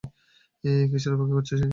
কীসের 0.89 1.13
অপেক্ষা 1.13 1.35
করছো, 1.35 1.53
বিশু? 1.53 1.67